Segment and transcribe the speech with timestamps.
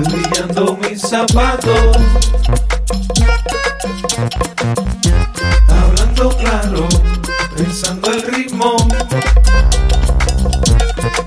[0.00, 1.96] brillando mis zapatos.
[5.68, 6.88] Hablando claro,
[7.56, 8.76] pensando el ritmo,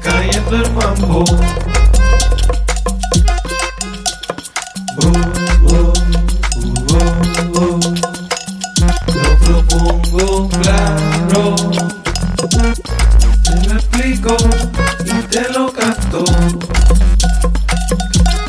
[0.01, 1.23] cayendo el mambo.
[9.13, 11.55] Lo propongo claro.
[13.47, 14.35] Te lo explico
[15.05, 16.25] y te lo canto.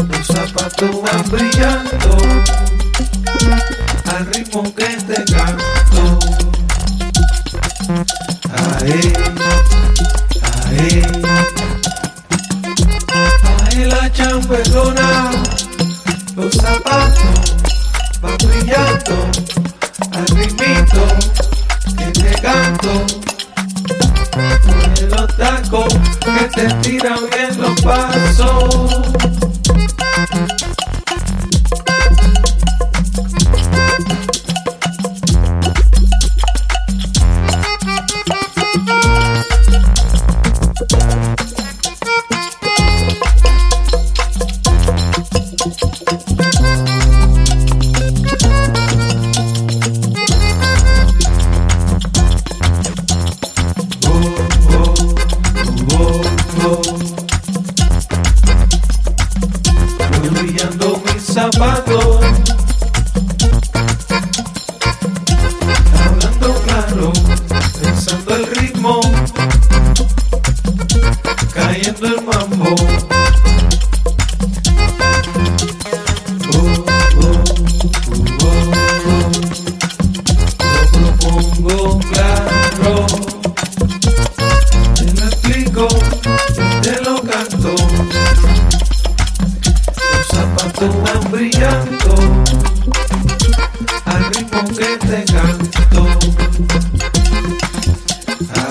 [0.08, 2.18] Los zapatos van brillando
[4.06, 6.18] al ritmo que te canto.
[8.80, 9.12] Ae,
[10.66, 11.02] ae,
[13.70, 15.30] ae la chambelona.
[16.34, 17.54] Los zapatos
[18.20, 19.30] van brillando
[26.36, 29.07] que te tiran bien los pasos.
[61.38, 62.20] Zapatos.
[66.04, 67.12] Hablando claro,
[67.80, 69.00] pensando el ritmo,
[71.54, 72.97] cayendo el mambo.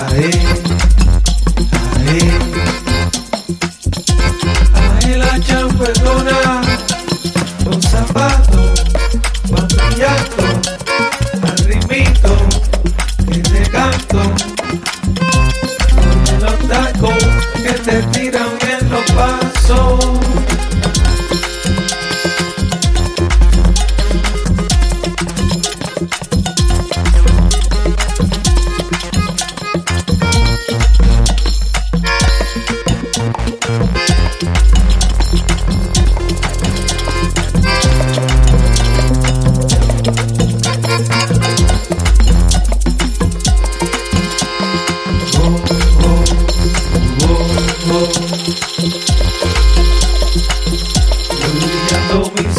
[0.00, 0.30] Ae,
[2.06, 2.20] ae,
[5.02, 6.47] ae la champetona.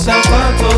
[0.10, 0.69] Brillando